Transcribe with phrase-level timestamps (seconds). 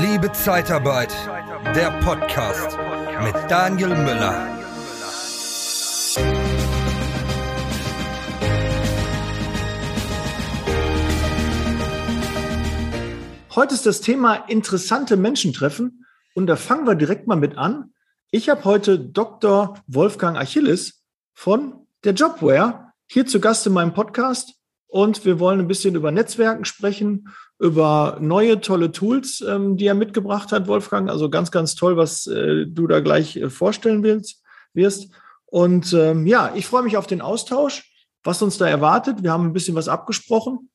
[0.00, 1.14] Liebe Zeitarbeit,
[1.76, 2.76] der Podcast
[3.22, 4.58] mit Daniel Müller.
[13.54, 17.92] Heute ist das Thema interessante Menschen treffen und da fangen wir direkt mal mit an.
[18.32, 19.80] Ich habe heute Dr.
[19.86, 24.54] Wolfgang Achilles von der Jobware hier zu Gast in meinem Podcast
[24.88, 29.94] und wir wollen ein bisschen über Netzwerken sprechen, über neue tolle Tools, ähm, die er
[29.94, 31.08] mitgebracht hat, Wolfgang.
[31.08, 34.42] Also ganz, ganz toll, was äh, du da gleich äh, vorstellen willst,
[34.72, 35.10] wirst.
[35.46, 37.90] Und ähm, ja, ich freue mich auf den Austausch,
[38.24, 39.22] was uns da erwartet.
[39.22, 40.70] Wir haben ein bisschen was abgesprochen.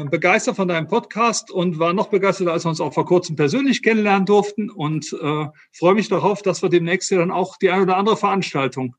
[0.10, 3.84] begeistert von deinem Podcast und war noch begeisterter, als wir uns auch vor kurzem persönlich
[3.84, 7.98] kennenlernen durften und äh, freue mich darauf, dass wir demnächst dann auch die eine oder
[7.98, 8.96] andere Veranstaltung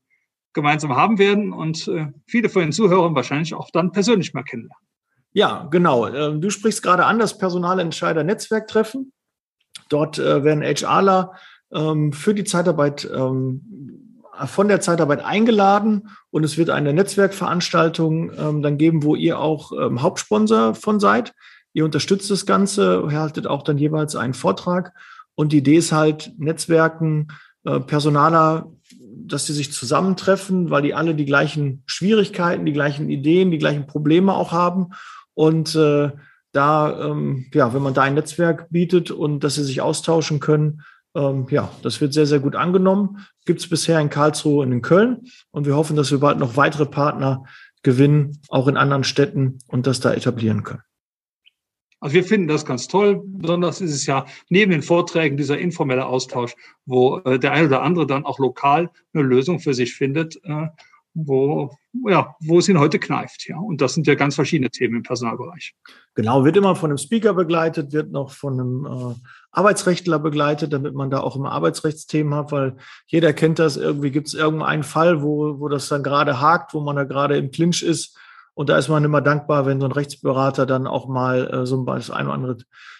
[0.59, 4.85] gemeinsam haben werden und äh, viele von den Zuhörern wahrscheinlich auch dann persönlich mal kennenlernen.
[5.31, 6.07] Ja, genau.
[6.07, 9.11] Ähm, du sprichst gerade an das Personalentscheider Netzwerktreffen.
[9.89, 11.33] Dort äh, werden HRler
[11.71, 14.15] ähm, für die Zeitarbeit ähm,
[14.45, 19.71] von der Zeitarbeit eingeladen und es wird eine Netzwerkveranstaltung ähm, dann geben, wo ihr auch
[19.71, 21.33] Hauptsponsor von seid.
[21.73, 24.93] Ihr unterstützt das Ganze, haltet auch dann jeweils einen Vortrag.
[25.35, 27.27] Und die Idee ist halt, Netzwerken,
[27.65, 28.71] äh, Personaler,
[29.27, 33.87] dass sie sich zusammentreffen, weil die alle die gleichen Schwierigkeiten, die gleichen Ideen, die gleichen
[33.87, 34.87] Probleme auch haben.
[35.33, 36.11] Und äh,
[36.51, 40.81] da, ähm, ja, wenn man da ein Netzwerk bietet und dass sie sich austauschen können,
[41.15, 43.25] ähm, ja, das wird sehr, sehr gut angenommen.
[43.45, 45.25] Gibt es bisher in Karlsruhe und in Köln.
[45.51, 47.43] Und wir hoffen, dass wir bald noch weitere Partner
[47.83, 50.83] gewinnen, auch in anderen Städten und das da etablieren können.
[51.99, 53.21] Also wir finden das ganz toll.
[53.25, 56.55] Besonders ist es ja neben den Vorträgen dieser informelle Austausch,
[56.85, 60.67] wo äh, der eine oder andere dann auch lokal eine Lösung für sich findet, äh,
[61.13, 61.75] wo,
[62.07, 63.47] ja, wo es ihn heute kneift.
[63.47, 63.57] Ja.
[63.57, 65.73] Und das sind ja ganz verschiedene Themen im Personalbereich.
[66.15, 69.15] Genau, wird immer von einem Speaker begleitet, wird noch von einem äh,
[69.51, 72.77] Arbeitsrechtler begleitet, damit man da auch immer Arbeitsrechtsthemen hat, weil
[73.07, 76.79] jeder kennt das, irgendwie gibt es irgendeinen Fall, wo, wo das dann gerade hakt, wo
[76.79, 78.17] man da gerade im Clinch ist.
[78.59, 81.81] Und da ist man immer dankbar, wenn so ein Rechtsberater dann auch mal äh, so
[81.85, 82.57] das ein oder andere,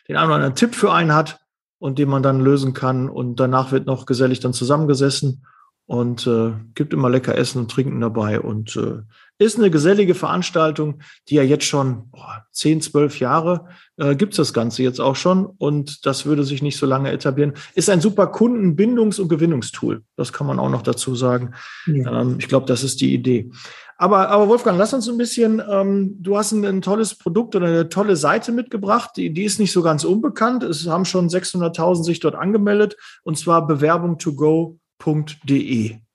[0.08, 1.42] den einen oder anderen Tipp für einen hat
[1.80, 3.10] und den man dann lösen kann.
[3.10, 5.46] Und danach wird noch gesellig dann zusammengesessen
[5.86, 9.02] und äh, gibt immer lecker Essen und Trinken dabei und äh,
[9.40, 13.66] ist eine gesellige Veranstaltung, die ja jetzt schon boah, 10, 12 Jahre
[13.98, 17.12] äh, gibt es das Ganze jetzt auch schon und das würde sich nicht so lange
[17.12, 17.54] etablieren.
[17.74, 20.04] Ist ein super Kundenbindungs- und Gewinnungstool.
[20.16, 21.54] Das kann man auch noch dazu sagen.
[21.88, 22.22] Ja.
[22.22, 23.50] Ähm, ich glaube, das ist die Idee.
[23.98, 27.68] Aber, aber Wolfgang, lass uns ein bisschen, ähm, du hast ein, ein, tolles Produkt oder
[27.68, 29.12] eine tolle Seite mitgebracht.
[29.18, 30.64] Die, die ist nicht so ganz unbekannt.
[30.64, 36.09] Es haben schon 600.000 sich dort angemeldet und zwar bewerbung to go www.ecom.de.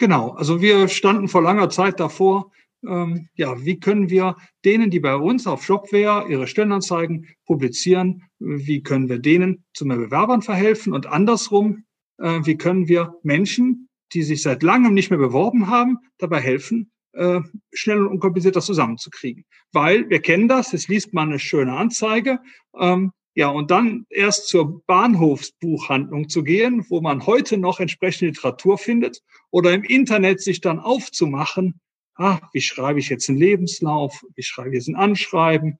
[0.00, 2.50] Genau, also wir standen vor langer Zeit davor,
[2.88, 8.82] ähm, ja, wie können wir denen, die bei uns auf Shopware ihre Stellenanzeigen publizieren, wie
[8.82, 11.84] können wir denen zu mehr Bewerbern verhelfen und andersrum,
[12.16, 16.90] äh, wie können wir Menschen, die sich seit langem nicht mehr beworben haben, dabei helfen,
[17.12, 17.40] äh,
[17.74, 19.44] schnell und unkompliziert das zusammenzukriegen.
[19.70, 22.38] Weil wir kennen das, es liest man eine schöne Anzeige,
[22.74, 28.76] ähm, ja, und dann erst zur Bahnhofsbuchhandlung zu gehen, wo man heute noch entsprechende Literatur
[28.76, 31.80] findet oder im Internet sich dann aufzumachen,
[32.16, 35.78] ah, wie schreibe ich jetzt einen Lebenslauf, wie schreibe ich jetzt ein Anschreiben.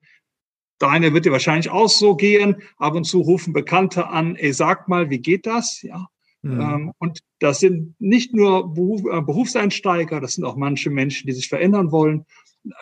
[0.79, 2.63] Deine wird dir wahrscheinlich auch so gehen.
[2.77, 5.81] Ab und zu rufen Bekannte an, ey, sag mal, wie geht das?
[5.81, 6.07] Ja.
[6.43, 6.91] Mhm.
[6.97, 11.91] und das sind nicht nur äh, Berufseinsteiger, das sind auch manche Menschen, die sich verändern
[11.91, 12.25] wollen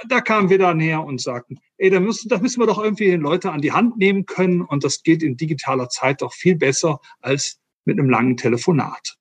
[0.07, 3.11] da kamen wir da näher und sagten, ey, da müssen, da müssen wir doch irgendwie
[3.11, 6.99] Leute an die Hand nehmen können und das geht in digitaler Zeit doch viel besser
[7.21, 9.15] als mit einem langen Telefonat.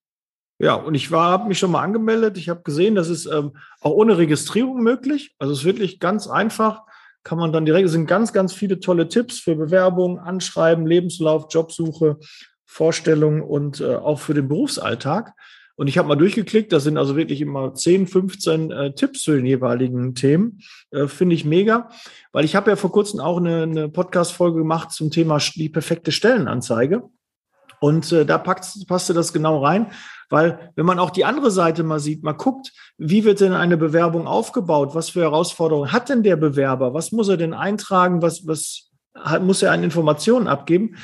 [0.60, 2.36] Ja, und ich habe mich schon mal angemeldet.
[2.36, 5.34] Ich habe gesehen, das ist ähm, auch ohne Registrierung möglich.
[5.38, 6.82] Also es ist wirklich ganz einfach.
[7.22, 11.46] Kann man dann direkt, es sind ganz, ganz viele tolle Tipps für Bewerbung, Anschreiben, Lebenslauf,
[11.50, 12.18] Jobsuche,
[12.64, 15.32] Vorstellungen und äh, auch für den Berufsalltag.
[15.78, 19.30] Und ich habe mal durchgeklickt, da sind also wirklich immer 10, 15 äh, Tipps zu
[19.30, 20.58] den jeweiligen Themen.
[20.90, 21.88] Äh, Finde ich mega,
[22.32, 26.10] weil ich habe ja vor kurzem auch eine, eine Podcast-Folge gemacht zum Thema die perfekte
[26.10, 27.04] Stellenanzeige.
[27.78, 29.92] Und äh, da packt, passte das genau rein,
[30.30, 33.76] weil wenn man auch die andere Seite mal sieht, mal guckt, wie wird denn eine
[33.76, 38.48] Bewerbung aufgebaut, was für Herausforderungen hat denn der Bewerber, was muss er denn eintragen, was,
[38.48, 40.96] was hat, muss er eine Information abgeben.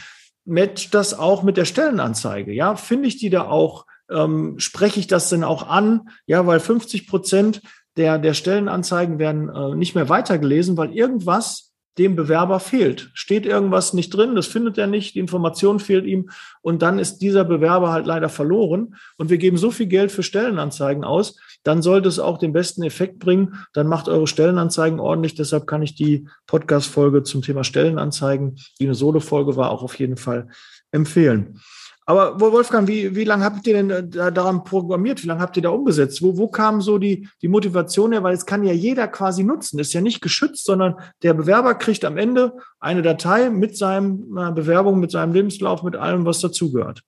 [0.44, 2.52] Matcht das auch mit der Stellenanzeige?
[2.52, 3.86] Ja, finde ich die da auch?
[4.10, 6.08] Ähm, spreche ich das denn auch an?
[6.26, 7.62] Ja, weil 50 Prozent
[7.96, 13.10] der, der Stellenanzeigen werden äh, nicht mehr weitergelesen, weil irgendwas dem Bewerber fehlt.
[13.14, 16.30] Steht irgendwas nicht drin, das findet er nicht, die Information fehlt ihm
[16.60, 20.24] und dann ist dieser Bewerber halt leider verloren und wir geben so viel Geld für
[20.24, 25.36] Stellenanzeigen aus, dann sollte es auch den besten Effekt bringen, dann macht eure Stellenanzeigen ordentlich,
[25.36, 30.16] deshalb kann ich die Podcast-Folge zum Thema Stellenanzeigen, die eine Solo-Folge war, auch auf jeden
[30.16, 30.48] Fall
[30.90, 31.60] empfehlen.
[32.06, 35.22] Aber Wolfgang, wie, wie lange habt ihr denn äh, daran programmiert?
[35.22, 36.22] Wie lange habt ihr da umgesetzt?
[36.22, 38.22] Wo, wo kam so die, die Motivation her?
[38.22, 39.78] Weil es kann ja jeder quasi nutzen.
[39.78, 44.52] Ist ja nicht geschützt, sondern der Bewerber kriegt am Ende eine Datei mit seinem äh,
[44.52, 47.02] Bewerbung, mit seinem Lebenslauf, mit allem, was dazugehört.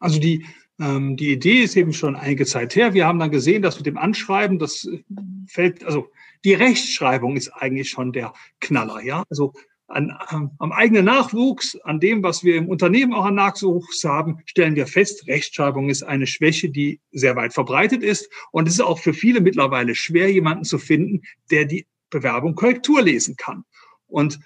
[0.00, 0.44] Also die,
[0.80, 2.94] ähm, die Idee ist eben schon einige Zeit her.
[2.94, 5.04] Wir haben dann gesehen, dass mit dem Anschreiben, das äh,
[5.46, 6.08] fällt, also
[6.44, 9.22] die Rechtschreibung ist eigentlich schon der Knaller, ja.
[9.30, 9.52] Also
[9.88, 10.16] an,
[10.58, 14.86] am eigenen Nachwuchs, an dem, was wir im Unternehmen auch an Nachwuchs haben, stellen wir
[14.86, 18.30] fest, Rechtschreibung ist eine Schwäche, die sehr weit verbreitet ist.
[18.52, 23.02] Und es ist auch für viele mittlerweile schwer, jemanden zu finden, der die Bewerbung Korrektur
[23.02, 23.64] lesen kann.
[24.06, 24.38] Und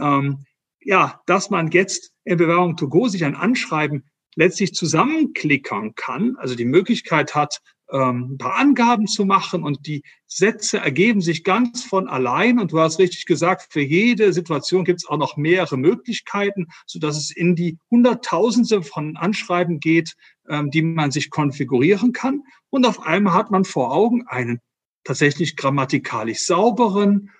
[0.00, 0.44] ähm,
[0.80, 4.04] ja, dass man jetzt in Bewerbung to go sich ein Anschreiben
[4.38, 10.04] letztlich zusammenklickern kann, also die Möglichkeit hat, ähm, ein paar Angaben zu machen und die
[10.28, 12.60] Sätze ergeben sich ganz von allein.
[12.60, 17.00] Und du hast richtig gesagt, für jede Situation gibt es auch noch mehrere Möglichkeiten, so
[17.00, 20.14] dass es in die Hunderttausende von Anschreiben geht,
[20.48, 22.44] ähm, die man sich konfigurieren kann.
[22.70, 24.60] Und auf einmal hat man vor Augen einen
[25.02, 27.30] tatsächlich grammatikalisch sauberen,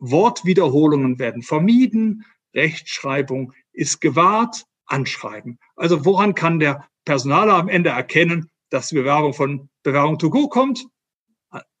[0.00, 5.58] Wortwiederholungen werden vermieden, Rechtschreibung ist gewahrt, Anschreiben.
[5.76, 10.48] Also woran kann der Personaler am Ende erkennen, dass die Bewerbung von Bewerbung to go
[10.48, 10.86] kommt,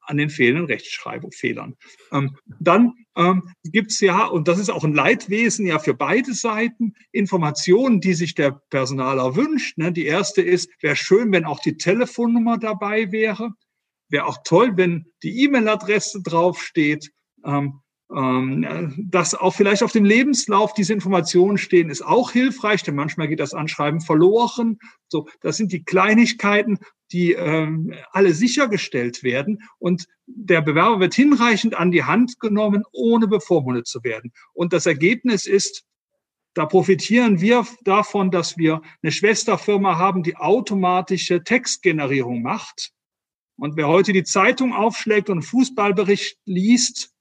[0.04, 1.76] an den fehlenden Rechtschreibfehlern.
[2.12, 6.34] Ähm, dann ähm, gibt es ja, und das ist auch ein Leitwesen ja für beide
[6.34, 9.78] Seiten, Informationen, die sich der Personaler wünscht.
[9.78, 9.92] Ne?
[9.92, 13.50] Die erste ist, wäre schön, wenn auch die Telefonnummer dabei wäre.
[14.08, 17.10] Wäre auch toll, wenn die E-Mail-Adresse draufsteht.
[17.44, 17.80] Ähm,
[18.14, 23.40] dass auch vielleicht auf dem Lebenslauf diese Informationen stehen, ist auch hilfreich, denn manchmal geht
[23.40, 24.78] das Anschreiben verloren.
[25.08, 26.78] So, das sind die Kleinigkeiten,
[27.10, 33.28] die ähm, alle sichergestellt werden und der Bewerber wird hinreichend an die Hand genommen, ohne
[33.28, 34.32] bevormundet zu werden.
[34.52, 35.84] Und das Ergebnis ist,
[36.54, 42.92] da profitieren wir davon, dass wir eine Schwesterfirma haben, die automatische Textgenerierung macht.
[43.56, 47.12] Und wer heute die Zeitung aufschlägt und einen Fußballbericht liest,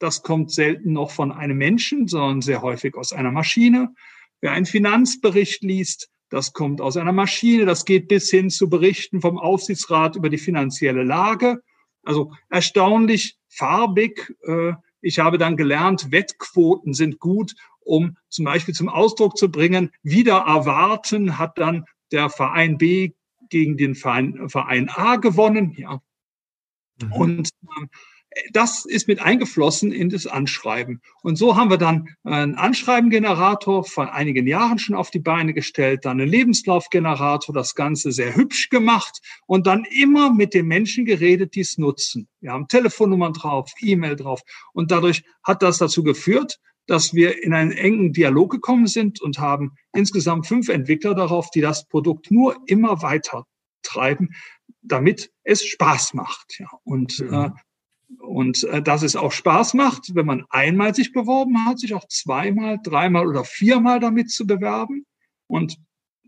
[0.00, 3.94] das kommt selten noch von einem Menschen, sondern sehr häufig aus einer Maschine.
[4.40, 7.66] Wer einen Finanzbericht liest, das kommt aus einer Maschine.
[7.66, 11.60] Das geht bis hin zu Berichten vom Aufsichtsrat über die finanzielle Lage.
[12.02, 14.34] Also erstaunlich farbig.
[14.44, 19.90] Äh, ich habe dann gelernt, Wettquoten sind gut, um zum Beispiel zum Ausdruck zu bringen,
[20.02, 23.12] wieder erwarten hat dann der Verein B
[23.50, 25.72] gegen den Verein, Verein A gewonnen.
[25.76, 26.00] Ja.
[27.02, 27.12] Mhm.
[27.12, 27.90] Und ähm,
[28.52, 31.00] das ist mit eingeflossen in das Anschreiben.
[31.22, 36.04] Und so haben wir dann einen Anschreibengenerator vor einigen Jahren schon auf die Beine gestellt,
[36.04, 41.54] dann einen Lebenslaufgenerator, das Ganze sehr hübsch gemacht und dann immer mit den Menschen geredet,
[41.54, 42.28] die es nutzen.
[42.40, 44.42] Wir haben Telefonnummern drauf, E-Mail drauf.
[44.72, 49.38] Und dadurch hat das dazu geführt, dass wir in einen engen Dialog gekommen sind und
[49.38, 53.44] haben insgesamt fünf Entwickler darauf, die das Produkt nur immer weiter
[53.82, 54.30] treiben,
[54.82, 56.58] damit es Spaß macht.
[56.58, 56.68] Ja.
[56.84, 57.32] Und mhm.
[57.32, 57.50] äh,
[58.18, 62.06] und äh, dass es auch Spaß macht, wenn man einmal sich beworben hat, sich auch
[62.08, 65.06] zweimal, dreimal oder viermal damit zu bewerben
[65.46, 65.78] und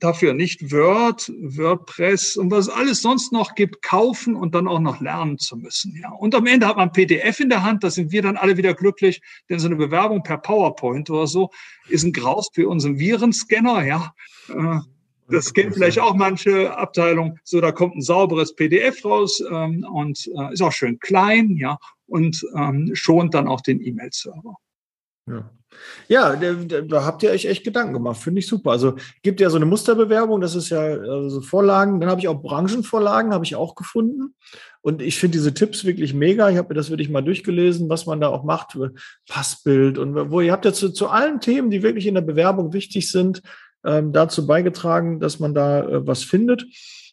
[0.03, 4.81] dafür nicht Word, WordPress und was es alles sonst noch gibt, kaufen und dann auch
[4.81, 5.97] noch lernen zu müssen.
[6.01, 6.11] Ja.
[6.11, 8.75] Und am Ende hat man PDF in der Hand, da sind wir dann alle wieder
[8.75, 11.51] glücklich, denn so eine Bewerbung per PowerPoint oder so
[11.89, 14.13] ist ein Graus für unseren Virenscanner, ja.
[14.49, 14.81] Äh,
[15.29, 17.39] das kennen vielleicht auch manche Abteilungen.
[17.45, 21.79] So, da kommt ein sauberes PDF raus ähm, und äh, ist auch schön klein, ja,
[22.07, 24.57] und ähm, schont dann auch den E-Mail-Server.
[25.29, 25.51] Ja.
[26.09, 28.73] Ja, da, habt ihr euch echt Gedanken gemacht, finde ich super.
[28.73, 32.01] Also gibt ja so eine Musterbewerbung, das ist ja also Vorlagen.
[32.01, 34.35] Dann habe ich auch Branchenvorlagen, habe ich auch gefunden.
[34.83, 36.51] Und ich finde diese Tipps wirklich mega.
[36.51, 38.77] Ich habe mir das wirklich mal durchgelesen, was man da auch macht,
[39.29, 42.73] Passbild und wo ihr habt ja zu, zu allen Themen, die wirklich in der Bewerbung
[42.73, 43.43] wichtig sind,
[43.85, 46.65] ähm, dazu beigetragen, dass man da äh, was findet.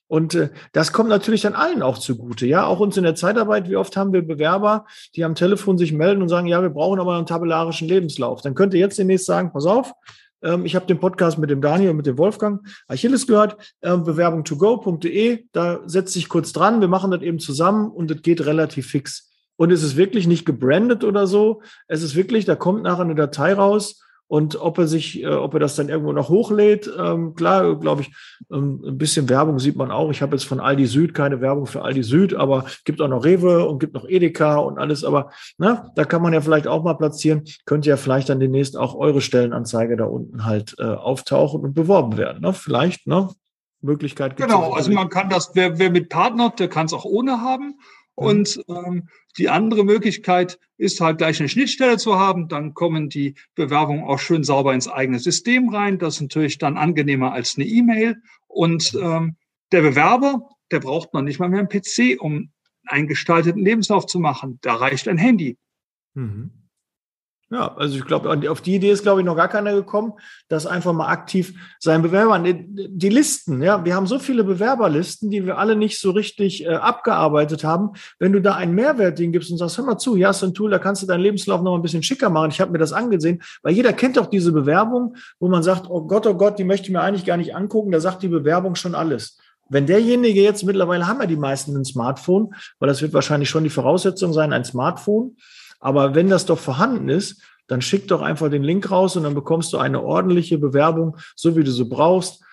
[0.07, 2.47] Und äh, das kommt natürlich dann allen auch zugute.
[2.47, 4.85] Ja, auch uns in der Zeitarbeit, wie oft haben wir Bewerber,
[5.15, 8.41] die am Telefon sich melden und sagen, ja, wir brauchen aber einen tabellarischen Lebenslauf.
[8.41, 9.93] Dann könnt ihr jetzt demnächst sagen, pass auf,
[10.41, 13.91] ähm, ich habe den Podcast mit dem Daniel und mit dem Wolfgang Achilles gehört, äh,
[13.91, 18.87] bewerbung2go.de, da setzt sich kurz dran, wir machen das eben zusammen und es geht relativ
[18.87, 19.29] fix.
[19.57, 21.61] Und es ist wirklich nicht gebrandet oder so.
[21.87, 25.55] Es ist wirklich, da kommt nachher eine Datei raus Und ob er sich, äh, ob
[25.55, 28.11] er das dann irgendwo noch hochlädt, ähm, klar, glaube ich,
[28.51, 30.11] ähm, ein bisschen Werbung sieht man auch.
[30.11, 33.25] Ich habe jetzt von Aldi Süd keine Werbung für Aldi Süd, aber gibt auch noch
[33.25, 35.03] Rewe und gibt noch Edeka und alles.
[35.03, 37.43] Aber na, da kann man ja vielleicht auch mal platzieren.
[37.65, 42.15] Könnte ja vielleicht dann demnächst auch eure Stellenanzeige da unten halt äh, auftauchen und beworben
[42.15, 42.43] werden.
[42.43, 42.53] Ne?
[42.53, 43.29] Vielleicht, ne?
[43.81, 44.35] Möglichkeit.
[44.37, 47.79] Genau, also man kann das, wer, wer mit partnert, der kann es auch ohne haben.
[48.19, 48.25] Mhm.
[48.25, 52.47] Und ähm, die andere Möglichkeit ist halt gleich eine Schnittstelle zu haben.
[52.47, 55.99] Dann kommen die Bewerbungen auch schön sauber ins eigene System rein.
[55.99, 58.17] Das ist natürlich dann angenehmer als eine E-Mail.
[58.47, 59.35] Und ähm,
[59.71, 62.51] der Bewerber, der braucht noch nicht mal mehr einen PC, um
[62.85, 64.59] einen gestalteten Lebenslauf zu machen.
[64.61, 65.57] Da reicht ein Handy.
[66.13, 66.51] Mhm.
[67.51, 70.13] Ja, also ich glaube, auf die Idee ist, glaube ich, noch gar keiner gekommen,
[70.49, 75.31] dass einfach mal aktiv sein Bewerbern, die, die, Listen, ja, wir haben so viele Bewerberlisten,
[75.31, 77.93] die wir alle nicht so richtig äh, abgearbeitet haben.
[78.19, 80.53] Wenn du da einen Mehrwert gibst und sagst, hör mal zu, hier hast du ein
[80.53, 82.51] Tool, da kannst du deinen Lebenslauf noch ein bisschen schicker machen.
[82.51, 86.05] Ich habe mir das angesehen, weil jeder kennt auch diese Bewerbung, wo man sagt, oh
[86.05, 88.75] Gott, oh Gott, die möchte ich mir eigentlich gar nicht angucken, da sagt die Bewerbung
[88.75, 89.39] schon alles.
[89.69, 93.63] Wenn derjenige jetzt mittlerweile haben ja die meisten ein Smartphone, weil das wird wahrscheinlich schon
[93.63, 95.35] die Voraussetzung sein, ein Smartphone
[95.79, 99.35] aber wenn das doch vorhanden ist, dann schick doch einfach den Link raus und dann
[99.35, 102.43] bekommst du eine ordentliche Bewerbung, so wie du sie brauchst.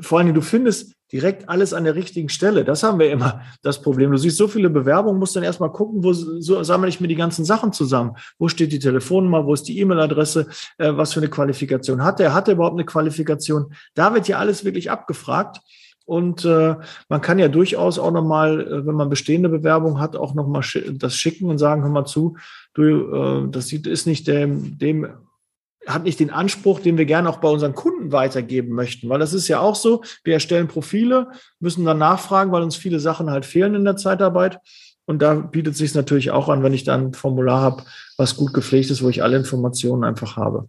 [0.00, 2.64] Vor allem, du findest direkt alles an der richtigen Stelle.
[2.64, 4.10] Das haben wir immer das Problem.
[4.10, 7.16] Du siehst so viele Bewerbungen, musst dann erstmal gucken, wo so sammle ich mir die
[7.16, 8.16] ganzen Sachen zusammen.
[8.38, 10.48] Wo steht die Telefonnummer, wo ist die E-Mail-Adresse,
[10.78, 13.74] äh, was für eine Qualifikation hat er, hat er überhaupt eine Qualifikation?
[13.94, 15.60] Da wird ja alles wirklich abgefragt.
[16.04, 16.76] Und äh,
[17.08, 20.78] man kann ja durchaus auch nochmal, äh, wenn man bestehende Bewerbung hat, auch nochmal sch
[20.92, 22.36] das schicken und sagen, hör mal zu,
[22.74, 25.06] du, äh, das ist nicht dem, dem,
[25.86, 29.08] hat nicht den Anspruch, den wir gerne auch bei unseren Kunden weitergeben möchten.
[29.08, 31.28] Weil das ist ja auch so, wir erstellen Profile,
[31.60, 34.58] müssen dann nachfragen, weil uns viele Sachen halt fehlen in der Zeitarbeit.
[35.04, 37.82] Und da bietet es sich natürlich auch an, wenn ich dann ein Formular habe,
[38.16, 40.68] was gut gepflegt ist, wo ich alle Informationen einfach habe.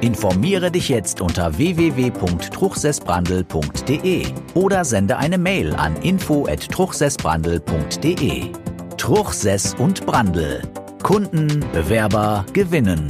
[0.00, 8.52] Informiere dich jetzt unter www.truchsessbrandel.de oder sende eine Mail an info@truchsessbrandel.de.
[8.96, 10.62] Truchsess und Brandel.
[11.02, 13.08] Kunden, Bewerber gewinnen.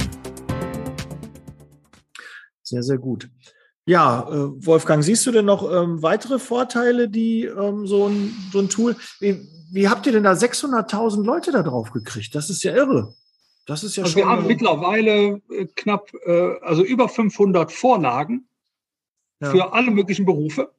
[2.63, 3.29] Sehr, sehr gut.
[3.85, 8.61] Ja, äh, Wolfgang, siehst du denn noch ähm, weitere Vorteile, die ähm, so, ein, so
[8.61, 12.33] ein Tool, wie, wie habt ihr denn da 600.000 Leute da drauf gekriegt?
[12.33, 13.13] Das ist ja irre.
[13.69, 14.23] Das ist ja also schon.
[14.23, 18.47] Wir haben mittlerweile äh, knapp, äh, also über 500 Vorlagen
[19.39, 19.51] ja.
[19.51, 20.73] für alle möglichen Berufe.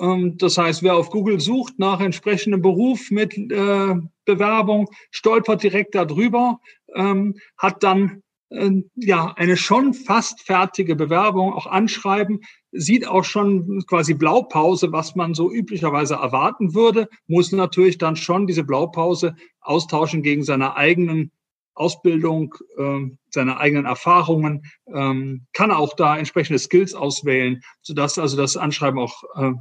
[0.00, 3.94] Ähm, das heißt, wer auf Google sucht nach entsprechendem Beruf mit äh,
[4.24, 6.60] Bewerbung, stolpert direkt darüber,
[6.94, 8.22] ähm, hat dann
[8.96, 15.32] ja eine schon fast fertige Bewerbung, auch anschreiben, sieht auch schon quasi Blaupause, was man
[15.32, 21.32] so üblicherweise erwarten würde, muss natürlich dann schon diese Blaupause austauschen gegen seine eigenen
[21.74, 23.00] Ausbildung, äh,
[23.30, 29.22] seine eigenen Erfahrungen, ähm, kann auch da entsprechende Skills auswählen, sodass also das Anschreiben auch
[29.34, 29.52] äh,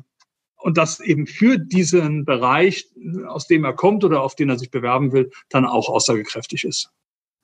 [0.61, 2.87] und das eben für diesen Bereich,
[3.27, 6.91] aus dem er kommt oder auf den er sich bewerben will, dann auch aussagekräftig ist.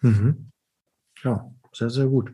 [0.01, 0.51] Mhm.
[1.24, 2.31] Ja, sehr, sehr gut.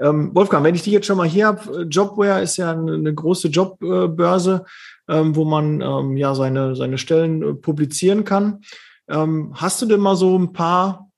[0.00, 3.14] Ähm, Wolfgang, wenn ich dich jetzt schon mal hier habe, Jobware ist ja eine, eine
[3.14, 4.64] große Jobbörse,
[5.08, 8.62] ähm, wo man ähm, ja seine, seine Stellen äh, publizieren kann.
[9.08, 11.11] Ähm, hast du denn mal so ein paar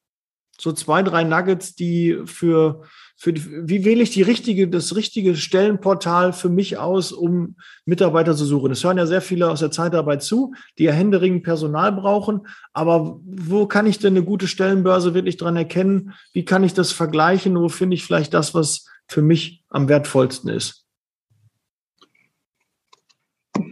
[0.61, 2.83] so zwei, drei Nuggets, die für,
[3.17, 8.35] für die, wie wähle ich die richtige, das richtige Stellenportal für mich aus, um Mitarbeiter
[8.37, 8.73] zu suchen?
[8.73, 12.47] Es hören ja sehr viele aus der Zeitarbeit zu, die ja händeringend Personal brauchen.
[12.73, 16.15] Aber wo kann ich denn eine gute Stellenbörse wirklich dran erkennen?
[16.33, 17.59] Wie kann ich das vergleichen?
[17.59, 20.87] Wo finde ich vielleicht das, was für mich am wertvollsten ist?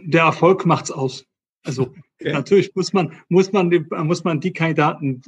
[0.05, 1.25] Der Erfolg macht's aus.
[1.63, 2.33] Also okay.
[2.33, 5.21] natürlich muss man, muss man, muss man die Kandidaten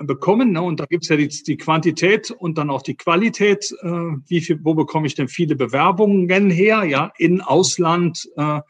[0.00, 0.52] bekommen.
[0.52, 0.62] Ne?
[0.62, 3.72] Und da gibt es ja die, die, Quantität und dann auch die Qualität.
[3.82, 3.88] Äh,
[4.26, 6.84] wie viel, wo bekomme ich denn viele Bewerbungen her?
[6.84, 8.60] Ja, in Ausland äh,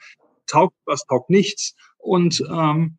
[0.47, 1.75] taugt was, taugt nichts.
[1.99, 2.99] Und ähm,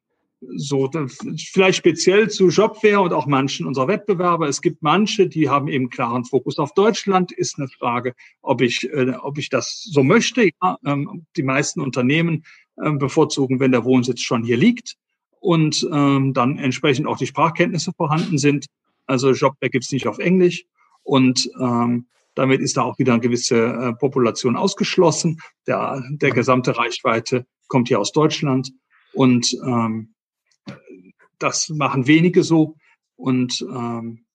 [0.55, 0.89] so,
[1.37, 4.47] vielleicht speziell zu Jobware und auch manchen unserer Wettbewerber.
[4.47, 7.31] Es gibt manche, die haben eben klaren Fokus auf Deutschland.
[7.31, 10.49] Ist eine Frage, ob ich, äh, ob ich das so möchte.
[10.61, 12.45] Ja, ähm, die meisten Unternehmen
[12.77, 14.95] äh, bevorzugen, wenn der Wohnsitz schon hier liegt
[15.39, 18.65] und ähm, dann entsprechend auch die Sprachkenntnisse vorhanden sind.
[19.05, 20.65] Also Jobback gibt's nicht auf Englisch
[21.03, 22.05] und ähm,
[22.39, 25.41] Damit ist da auch wieder eine gewisse äh, Population ausgeschlossen.
[25.67, 28.71] Der, der gesamte Reichweite kommt hier aus Deutschland
[29.13, 30.13] und ähm,
[31.37, 32.75] das machen wenige so.
[33.17, 34.25] Und ähm,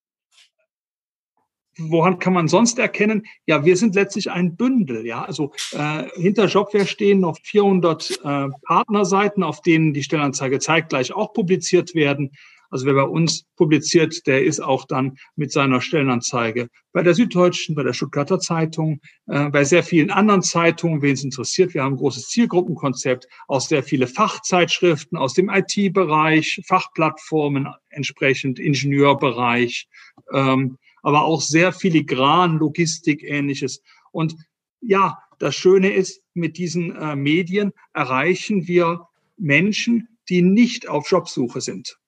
[1.79, 3.27] woran kann man sonst erkennen?
[3.47, 5.07] Ja, wir sind letztlich ein Bündel.
[5.07, 11.13] Ja, also äh, hinter Jobware stehen noch 400 äh, Partnerseiten, auf denen die Stellanzeige zeitgleich
[11.13, 12.33] auch publiziert werden.
[12.75, 17.77] Also wer bei uns publiziert, der ist auch dann mit seiner Stellenanzeige bei der Süddeutschen,
[17.77, 21.73] bei der Stuttgarter Zeitung, äh, bei sehr vielen anderen Zeitungen, wen es interessiert.
[21.73, 29.87] Wir haben ein großes Zielgruppenkonzept aus sehr viele Fachzeitschriften aus dem IT-Bereich, Fachplattformen entsprechend, Ingenieurbereich,
[30.33, 33.83] ähm, aber auch sehr filigran, Logistik, ähnliches.
[34.11, 34.35] Und
[34.81, 39.07] ja, das Schöne ist, mit diesen äh, Medien erreichen wir
[39.37, 41.99] Menschen, die nicht auf Jobsuche sind.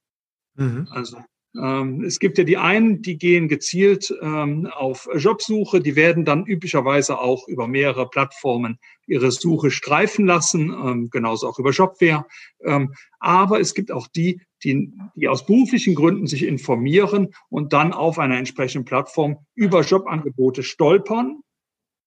[0.55, 0.89] Mhm.
[0.91, 1.19] Also
[2.05, 7.19] es gibt ja die einen, die gehen gezielt ähm, auf Jobsuche, die werden dann üblicherweise
[7.19, 12.27] auch über mehrere Plattformen ihre Suche streifen lassen, ähm, genauso auch über Jobware.
[12.63, 17.93] Ähm, aber es gibt auch die, die, die aus beruflichen Gründen sich informieren und dann
[17.93, 21.41] auf einer entsprechenden Plattform über Jobangebote stolpern.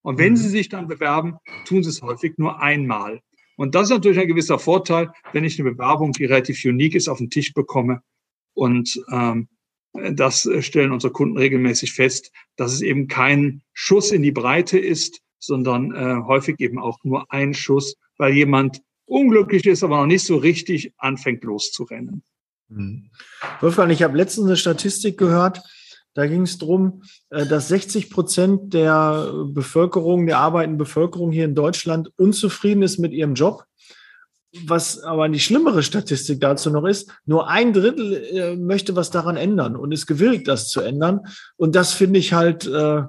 [0.02, 0.36] Und wenn mhm.
[0.36, 3.20] sie sich dann bewerben, tun sie es häufig nur einmal.
[3.56, 7.08] Und das ist natürlich ein gewisser Vorteil, wenn ich eine Bewerbung, die relativ unique ist,
[7.08, 8.02] auf den Tisch bekomme,
[8.60, 9.48] und ähm,
[10.12, 15.22] das stellen unsere Kunden regelmäßig fest, dass es eben kein Schuss in die Breite ist,
[15.38, 20.24] sondern äh, häufig eben auch nur ein Schuss, weil jemand unglücklich ist, aber noch nicht
[20.24, 22.22] so richtig anfängt loszurennen.
[22.68, 23.10] Mhm.
[23.62, 25.62] Wolfgang, ich habe letztens eine Statistik gehört,
[26.12, 31.54] da ging es darum, äh, dass 60 Prozent der Bevölkerung, der arbeitenden Bevölkerung hier in
[31.54, 33.64] Deutschland unzufrieden ist mit ihrem Job
[34.66, 39.36] was aber die schlimmere Statistik dazu noch ist, nur ein Drittel äh, möchte was daran
[39.36, 41.20] ändern und ist gewillt, das zu ändern.
[41.56, 43.02] Und das finde ich halt äh,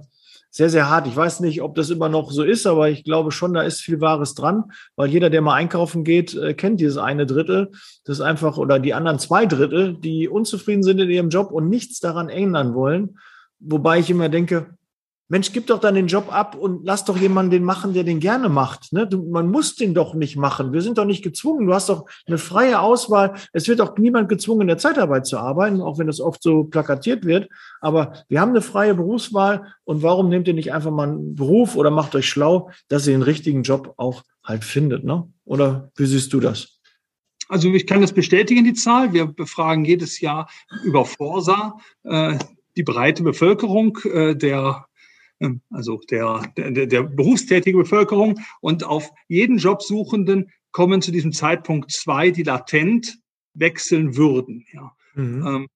[0.51, 1.07] sehr, sehr hart.
[1.07, 3.81] Ich weiß nicht, ob das immer noch so ist, aber ich glaube schon, da ist
[3.81, 7.71] viel Wahres dran, weil jeder, der mal einkaufen geht, äh, kennt dieses eine Drittel.
[8.03, 11.99] Das einfach, oder die anderen zwei Drittel, die unzufrieden sind in ihrem Job und nichts
[12.01, 13.17] daran ändern wollen.
[13.59, 14.77] Wobei ich immer denke,
[15.31, 18.19] Mensch, gib doch dann den Job ab und lass doch jemanden den machen, der den
[18.19, 18.91] gerne macht.
[18.91, 19.07] Ne?
[19.07, 20.73] Du, man muss den doch nicht machen.
[20.73, 21.67] Wir sind doch nicht gezwungen.
[21.67, 23.35] Du hast doch eine freie Auswahl.
[23.53, 26.65] Es wird auch niemand gezwungen, in der Zeitarbeit zu arbeiten, auch wenn das oft so
[26.65, 27.47] plakatiert wird.
[27.79, 29.73] Aber wir haben eine freie Berufswahl.
[29.85, 33.13] Und warum nehmt ihr nicht einfach mal einen Beruf oder macht euch schlau, dass ihr
[33.13, 35.05] den richtigen Job auch halt findet?
[35.05, 35.31] Ne?
[35.45, 36.81] Oder wie siehst du das?
[37.47, 39.13] Also ich kann das bestätigen, die Zahl.
[39.13, 40.49] Wir befragen jedes Jahr
[40.83, 42.37] über Forsa äh,
[42.75, 44.87] die breite Bevölkerung äh, der
[45.69, 48.39] also der, der, der berufstätige Bevölkerung.
[48.61, 53.19] Und auf jeden Jobsuchenden kommen zu diesem Zeitpunkt zwei, die latent
[53.53, 54.65] wechseln würden.
[54.73, 54.91] Ja.
[55.15, 55.47] Mhm.
[55.47, 55.67] Ähm,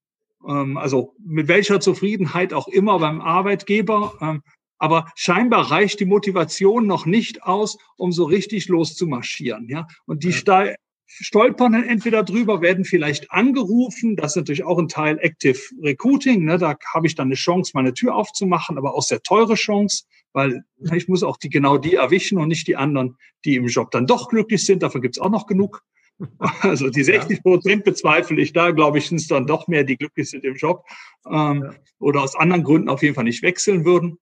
[0.48, 4.14] ähm, also mit welcher Zufriedenheit auch immer beim Arbeitgeber.
[4.22, 4.42] Ähm,
[4.78, 9.68] aber scheinbar reicht die Motivation noch nicht aus, um so richtig loszumarschieren.
[9.70, 9.88] Ja.
[10.06, 10.76] Und die ja
[11.08, 14.16] stolpern dann entweder drüber, werden vielleicht angerufen.
[14.16, 16.44] Das ist natürlich auch ein Teil Active Recruiting.
[16.44, 16.58] Ne?
[16.58, 20.64] Da habe ich dann eine Chance, meine Tür aufzumachen, aber auch sehr teure Chance, weil
[20.94, 24.08] ich muss auch die genau die erwischen und nicht die anderen, die im Job dann
[24.08, 24.84] doch glücklich sind.
[24.84, 25.84] Davon gibt es auch noch genug.
[26.62, 29.98] Also die 60 Prozent bezweifle ich da, glaube ich, sind es dann doch mehr, die
[29.98, 30.86] glücklich sind im Job
[31.30, 31.74] ähm, ja.
[32.00, 34.18] oder aus anderen Gründen auf jeden Fall nicht wechseln würden.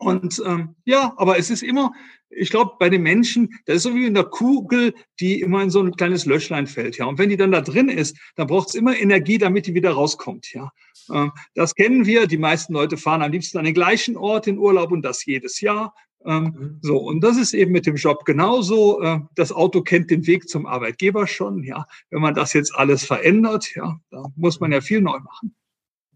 [0.00, 1.92] Und ähm, ja, aber es ist immer,
[2.30, 5.68] ich glaube, bei den Menschen, das ist so wie in der Kugel, die immer in
[5.68, 7.04] so ein kleines Löchlein fällt, ja.
[7.04, 9.90] Und wenn die dann da drin ist, dann braucht es immer Energie, damit die wieder
[9.90, 10.70] rauskommt, ja.
[11.12, 12.26] Ähm, das kennen wir.
[12.26, 15.60] Die meisten Leute fahren am liebsten an den gleichen Ort in Urlaub und das jedes
[15.60, 15.94] Jahr.
[16.24, 16.78] Ähm, mhm.
[16.80, 19.02] So, und das ist eben mit dem Job genauso.
[19.02, 21.84] Äh, das Auto kennt den Weg zum Arbeitgeber schon, ja.
[22.08, 25.54] Wenn man das jetzt alles verändert, ja, da muss man ja viel neu machen.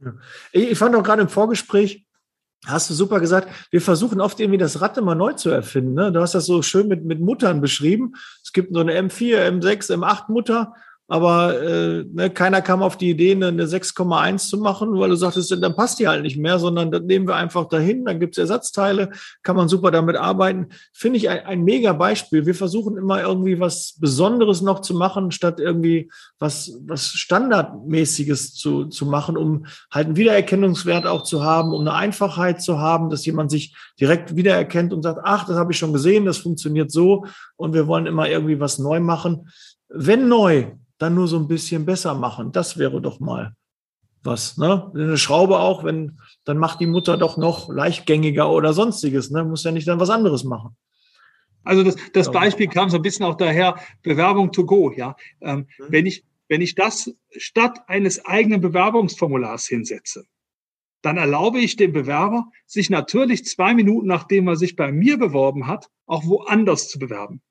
[0.03, 0.15] Ja.
[0.53, 2.07] Ich fand auch gerade im Vorgespräch,
[2.67, 3.49] Hast du super gesagt.
[3.71, 5.95] Wir versuchen oft irgendwie das Rad immer neu zu erfinden.
[5.95, 6.13] Ne?
[6.13, 8.15] Du hast das so schön mit, mit Muttern beschrieben.
[8.43, 10.75] Es gibt so eine M4, M6, M8 Mutter
[11.07, 15.17] aber äh, ne, keiner kam auf die Idee, eine, eine 6,1 zu machen, weil du
[15.17, 18.39] sagtest, dann passt die halt nicht mehr, sondern dann nehmen wir einfach dahin, dann gibt's
[18.39, 19.11] Ersatzteile,
[19.43, 20.69] kann man super damit arbeiten.
[20.95, 22.47] Finde ich ein, ein mega Beispiel.
[22.47, 28.87] Wir versuchen immer irgendwie was Besonderes noch zu machen, statt irgendwie was, was Standardmäßiges zu,
[28.87, 33.27] zu machen, um halt einen Wiedererkennungswert auch zu haben, um eine Einfachheit zu haben, dass
[33.27, 37.27] jemand sich direkt wiedererkennt und sagt, ach, das habe ich schon gesehen, das funktioniert so
[37.57, 39.51] und wir wollen immer irgendwie was neu machen.
[39.89, 42.53] Wenn neu, dann nur so ein bisschen besser machen.
[42.53, 43.57] Das wäre doch mal
[44.23, 44.57] was.
[44.57, 44.91] Ne?
[44.95, 49.31] Eine Schraube auch, wenn, dann macht die Mutter doch noch leichtgängiger oder sonstiges.
[49.31, 49.45] Ne?
[49.45, 50.77] Muss ja nicht dann was anderes machen.
[51.63, 55.17] Also das, das Beispiel kam so ein bisschen auch daher, Bewerbung to go, ja.
[55.41, 55.85] Ähm, mhm.
[55.89, 60.27] Wenn ich, wenn ich das statt eines eigenen Bewerbungsformulars hinsetze,
[61.01, 65.67] dann erlaube ich dem Bewerber, sich natürlich zwei Minuten, nachdem er sich bei mir beworben
[65.67, 67.43] hat, auch woanders zu bewerben.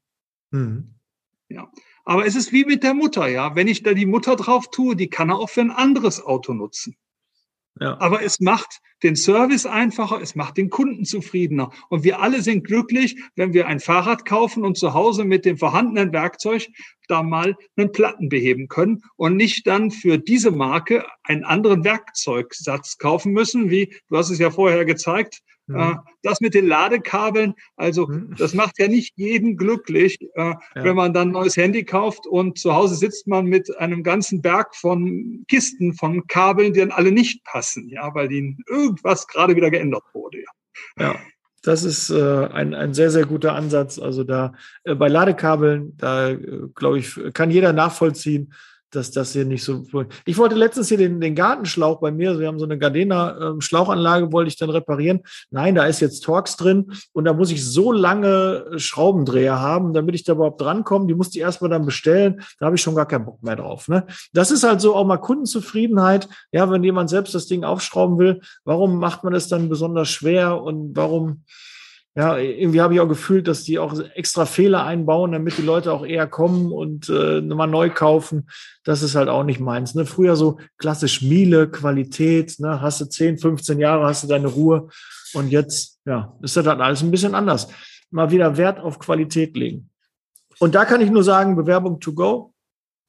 [0.52, 0.96] Mhm.
[1.50, 1.72] Ja.
[2.04, 3.56] Aber es ist wie mit der Mutter, ja.
[3.56, 6.54] Wenn ich da die Mutter drauf tue, die kann er auch für ein anderes Auto
[6.54, 6.96] nutzen.
[7.80, 8.00] Ja.
[8.00, 11.72] Aber es macht den Service einfacher, es macht den Kunden zufriedener.
[11.90, 15.58] Und wir alle sind glücklich, wenn wir ein Fahrrad kaufen und zu Hause mit dem
[15.58, 16.68] vorhandenen Werkzeug
[17.14, 22.98] da mal einen Platten beheben können und nicht dann für diese Marke einen anderen Werkzeugsatz
[22.98, 26.00] kaufen müssen, wie du hast es ja vorher gezeigt, Mhm.
[26.24, 28.36] Das mit den Ladekabeln, also mhm.
[28.38, 30.58] das macht ja nicht jeden glücklich, äh, ja.
[30.76, 34.42] wenn man dann ein neues Handy kauft und zu Hause sitzt man mit einem ganzen
[34.42, 39.56] Berg von Kisten, von Kabeln, die dann alle nicht passen, ja, weil ihnen irgendwas gerade
[39.56, 40.40] wieder geändert wurde.
[40.98, 41.14] Ja.
[41.14, 41.20] ja.
[41.64, 43.98] Das ist äh, ein, ein sehr, sehr guter Ansatz.
[43.98, 46.38] Also da äh, bei Ladekabeln, da äh,
[46.76, 48.54] glaube ich, kann jeder nachvollziehen,
[48.96, 49.84] dass das hier nicht so.
[50.26, 54.50] Ich wollte letztens hier den, den Gartenschlauch bei mir, wir haben so eine Gardena-Schlauchanlage, wollte
[54.50, 55.22] ich dann reparieren.
[55.52, 60.16] Nein, da ist jetzt Torx drin und da muss ich so lange Schraubendreher haben, damit
[60.16, 61.08] ich da überhaupt drankomme.
[61.08, 62.42] Die musste ich erstmal dann bestellen.
[62.60, 63.88] Da habe ich schon gar keinen Bock mehr drauf.
[63.88, 64.06] Ne?
[64.34, 66.28] Das ist halt so auch mal Kundenzufriedenheit.
[66.52, 70.62] Ja, wenn jemand selbst das Ding aufschrauben will, warum macht man es dann besonders schwer
[70.62, 71.44] und warum
[72.16, 75.92] ja, irgendwie habe ich auch gefühlt, dass die auch extra Fehler einbauen, damit die Leute
[75.92, 78.50] auch eher kommen und äh, mal neu kaufen.
[78.84, 79.96] Das ist halt auch nicht meins.
[79.96, 80.06] Ne?
[80.06, 82.82] Früher so klassisch Miele, Qualität, ne?
[82.82, 84.90] hast du 10, 15 Jahre, hast du deine Ruhe.
[85.34, 87.70] Und jetzt, ja, ist das halt alles ein bisschen anders.
[88.12, 89.90] Mal wieder Wert auf Qualität legen.
[90.60, 92.54] Und da kann ich nur sagen, Bewerbung to go.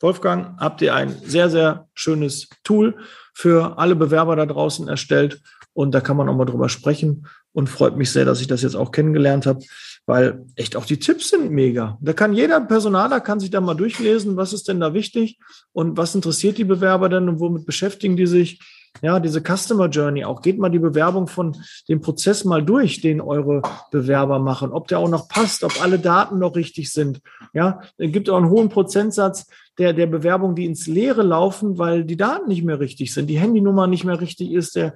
[0.00, 2.96] Wolfgang, habt ihr ein sehr, sehr schönes Tool
[3.34, 5.42] für alle Bewerber da draußen erstellt.
[5.74, 8.62] Und da kann man auch mal drüber sprechen und freut mich sehr, dass ich das
[8.62, 9.64] jetzt auch kennengelernt habe,
[10.06, 11.96] weil echt auch die Tipps sind mega.
[12.02, 15.38] Da kann jeder Personaler kann sich da mal durchlesen, was ist denn da wichtig
[15.72, 18.60] und was interessiert die Bewerber denn und womit beschäftigen die sich.
[19.02, 20.40] Ja, diese Customer Journey auch.
[20.40, 21.56] Geht mal die Bewerbung von
[21.88, 25.98] dem Prozess mal durch, den eure Bewerber machen, ob der auch noch passt, ob alle
[25.98, 27.20] Daten noch richtig sind.
[27.54, 29.46] Ja, es gibt auch einen hohen Prozentsatz
[29.78, 33.38] der, der Bewerbungen, die ins Leere laufen, weil die Daten nicht mehr richtig sind, die
[33.38, 34.94] Handynummer nicht mehr richtig ist, der,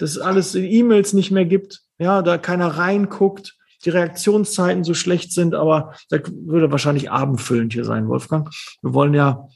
[0.00, 5.32] das alles in E-Mails nicht mehr gibt, ja, da keiner reinguckt, die Reaktionszeiten so schlecht
[5.32, 8.50] sind, aber da würde wahrscheinlich abendfüllend hier sein, Wolfgang.
[8.82, 9.48] Wir wollen ja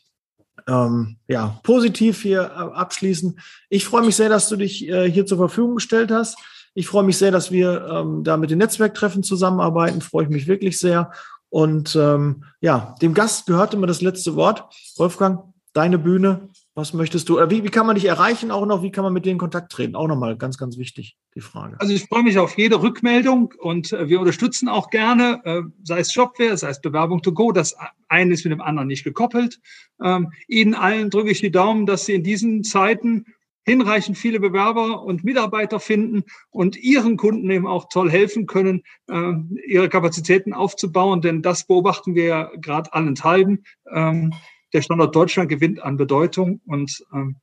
[0.66, 3.38] ähm, ja, positiv hier äh, abschließen.
[3.68, 6.38] Ich freue mich sehr, dass du dich äh, hier zur Verfügung gestellt hast.
[6.74, 10.00] Ich freue mich sehr, dass wir ähm, da mit den Netzwerktreffen zusammenarbeiten.
[10.00, 11.12] Freue ich mich wirklich sehr.
[11.50, 14.64] Und ähm, ja, dem Gast gehört immer das letzte Wort.
[14.96, 15.40] Wolfgang,
[15.72, 16.48] deine Bühne.
[16.76, 19.24] Was möchtest du, wie, wie kann man dich erreichen auch noch, wie kann man mit
[19.24, 19.94] denen in Kontakt treten?
[19.94, 21.76] Auch nochmal ganz, ganz wichtig, die Frage.
[21.78, 26.00] Also ich freue mich auf jede Rückmeldung und äh, wir unterstützen auch gerne, äh, sei
[26.00, 27.76] es Shopware, sei es Bewerbung to go, das
[28.08, 29.60] eine ist mit dem anderen nicht gekoppelt.
[30.02, 33.26] Ähm, Ihnen allen drücke ich die Daumen, dass Sie in diesen Zeiten
[33.64, 39.32] hinreichend viele Bewerber und Mitarbeiter finden und ihren Kunden eben auch toll helfen können, äh,
[39.66, 43.64] ihre Kapazitäten aufzubauen, denn das beobachten wir ja gerade allenthalben.
[43.92, 44.34] Ähm,
[44.74, 47.36] der Standort Deutschland gewinnt an Bedeutung und ähm,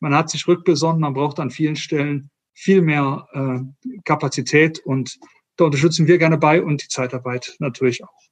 [0.00, 5.18] man hat sich rückbesonnen, man braucht an vielen Stellen viel mehr äh, Kapazität und
[5.56, 8.22] da unterstützen wir gerne bei und die Zeitarbeit natürlich auch.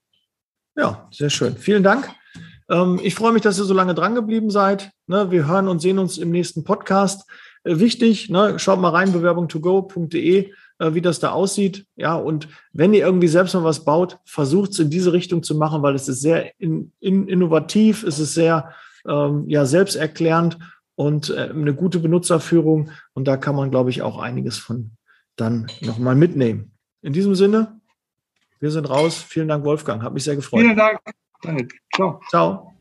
[0.76, 1.56] Ja, sehr schön.
[1.56, 2.10] Vielen Dank.
[2.68, 4.90] Ähm, ich freue mich, dass ihr so lange dran geblieben seid.
[5.06, 7.28] Ne, wir hören und sehen uns im nächsten Podcast.
[7.64, 11.86] Äh, wichtig, ne, schaut mal rein, bewerbung2go.de äh, wie das da aussieht.
[11.96, 15.54] Ja, und wenn ihr irgendwie selbst mal was baut, versucht es in diese Richtung zu
[15.54, 18.72] machen, weil es ist sehr in, in, innovativ, es ist sehr
[19.06, 20.58] ähm, ja, selbsterklärend
[20.94, 22.90] und äh, eine gute Benutzerführung.
[23.14, 24.92] Und da kann man, glaube ich, auch einiges von
[25.36, 26.72] dann nochmal mitnehmen.
[27.02, 27.80] In diesem Sinne,
[28.58, 29.22] wir sind raus.
[29.22, 30.02] Vielen Dank, Wolfgang.
[30.02, 30.62] Hat mich sehr gefreut.
[30.62, 30.98] Vielen Dank.
[31.94, 32.20] Ciao.
[32.28, 32.75] Ciao.